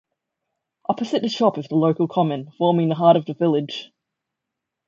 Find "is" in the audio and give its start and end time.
1.59-1.67